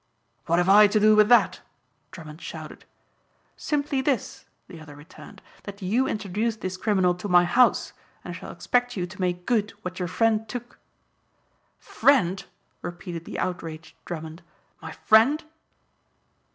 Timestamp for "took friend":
10.49-12.43